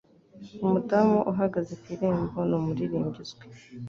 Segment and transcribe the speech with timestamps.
[0.65, 3.45] Umudamu uhagaze ku irembo ni umuririmbyi uzwi.